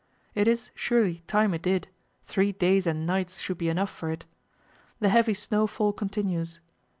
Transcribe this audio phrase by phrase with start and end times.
[0.33, 1.87] It is, surely, time it did;
[2.25, 4.25] three days and nights should be enough for it.
[4.99, 6.59] The heavy snowfall continues.